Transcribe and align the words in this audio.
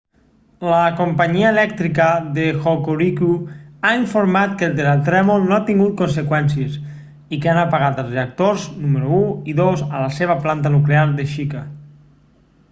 la 0.67 0.77
companyia 0.99 1.49
elèctrica 1.55 2.07
de 2.37 2.45
hokoriku 2.63 3.27
ha 3.89 3.91
informat 3.97 4.55
que 4.63 4.67
el 4.69 4.73
terratrèmol 4.79 5.45
no 5.51 5.57
ha 5.59 5.61
tingut 5.69 5.93
conseqüències 6.01 6.79
i 7.37 7.41
que 7.45 7.51
han 7.53 7.61
apagat 7.67 8.03
els 8.07 8.11
reactors 8.17 8.67
número 8.87 9.23
1 9.23 9.55
i 9.55 9.59
2 9.65 9.69
a 9.91 9.95
la 10.07 10.11
seva 10.19 10.39
planta 10.47 10.73
nuclear 10.81 11.05
de 11.23 11.31
shika 11.37 11.63